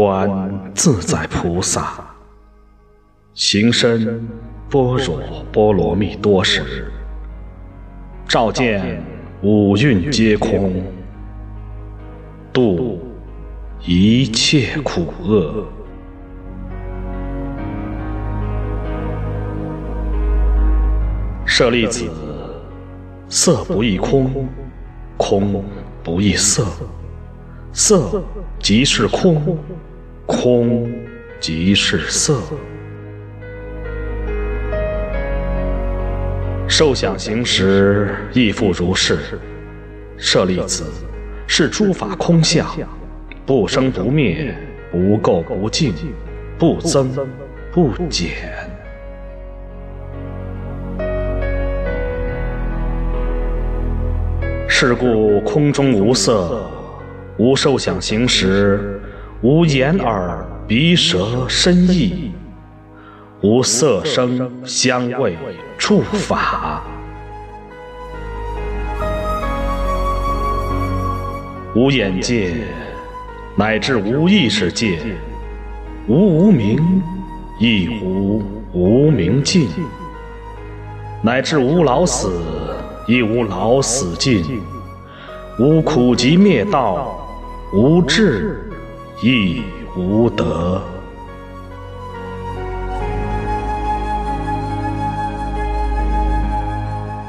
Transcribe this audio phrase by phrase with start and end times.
[0.00, 2.02] 观自在菩萨，
[3.34, 4.26] 行深
[4.70, 5.20] 般若
[5.52, 6.90] 波罗蜜多时，
[8.26, 9.04] 照见
[9.42, 10.82] 五蕴皆空，
[12.50, 12.98] 度
[13.80, 15.66] 一切苦厄。
[21.44, 22.08] 舍利子，
[23.28, 24.48] 色不异空，
[25.18, 25.62] 空
[26.02, 26.64] 不异色，
[27.74, 28.24] 色
[28.58, 29.58] 即是空，
[30.30, 30.88] 空
[31.40, 32.40] 即是色。
[36.68, 39.18] 受想行识亦复如是。
[40.16, 40.84] 舍利子，
[41.48, 42.64] 是诸法空相，
[43.44, 44.54] 不生不灭，
[44.92, 45.92] 不垢不净，
[46.56, 47.10] 不增
[47.72, 48.30] 不减。
[54.68, 56.70] 是故空中无色，
[57.36, 59.00] 无受想行识，
[59.42, 62.30] 无眼耳鼻舌身意，
[63.40, 65.34] 无色声香味
[65.78, 66.82] 触法，
[71.74, 72.52] 无眼界，
[73.56, 74.98] 乃至无意识界，
[76.06, 77.02] 无无明，
[77.58, 78.42] 亦无
[78.74, 79.70] 无明尽，
[81.22, 82.30] 乃至无老死。
[83.06, 84.44] 亦无老死尽，
[85.58, 87.18] 无苦集灭道，
[87.72, 88.69] 无智
[89.22, 89.62] 亦
[89.94, 90.80] 无得。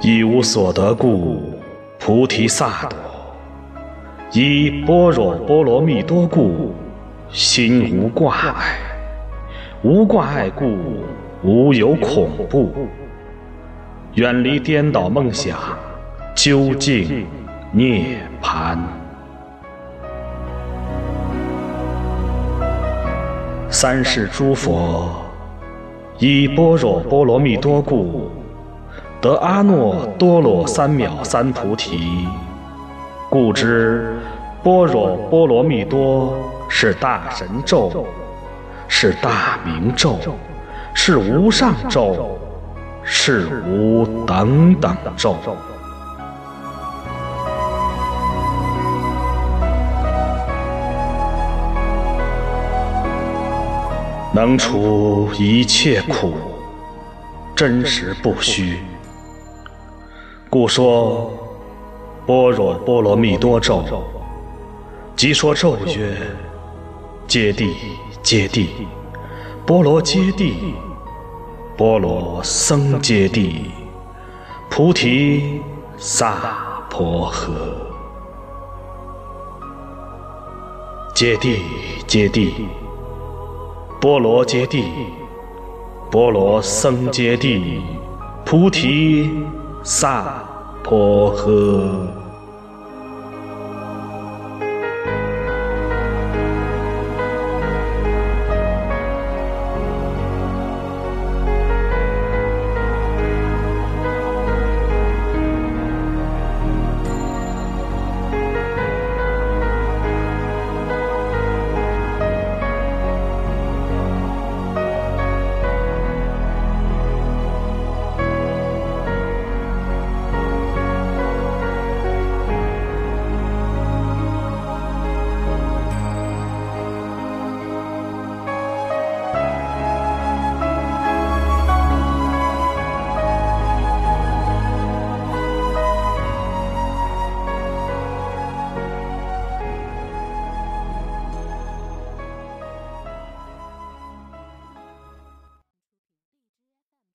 [0.00, 1.60] 一无所得故，
[1.98, 2.88] 菩提萨埵；
[4.32, 6.72] 依般若波罗蜜多故，
[7.30, 8.52] 心无挂碍；
[9.82, 10.76] 无挂碍故，
[11.42, 12.72] 无有恐怖。
[14.14, 15.58] 远离颠倒梦想，
[16.32, 17.26] 究竟
[17.72, 18.78] 涅槃。
[23.82, 25.10] 三世诸佛
[26.20, 28.30] 以般若波罗蜜多故，
[29.20, 32.28] 得阿耨多罗三藐三菩提。
[33.28, 34.16] 故知
[34.62, 36.32] 般若波罗蜜多
[36.68, 38.06] 是大神咒，
[38.86, 40.16] 是大明咒，
[40.94, 42.38] 是无上咒。
[43.02, 45.34] 是无等等咒，
[54.34, 56.32] 能除一切苦，
[57.54, 58.78] 真实不虚。
[60.48, 61.30] 故说
[62.26, 63.84] 般若波罗蜜多咒，
[65.14, 66.16] 即说咒曰：
[67.26, 67.74] 揭谛，
[68.22, 68.68] 揭谛，
[69.66, 70.54] 波罗揭谛。
[71.76, 73.64] 波罗僧揭谛，
[74.70, 75.60] 菩提
[75.98, 77.50] 萨婆诃。
[81.14, 81.58] 揭谛，
[82.06, 82.52] 揭谛，
[84.02, 84.82] 波罗揭谛，
[86.10, 87.80] 波罗僧揭谛，
[88.44, 89.30] 菩提
[89.84, 90.44] 萨
[90.82, 92.21] 婆诃。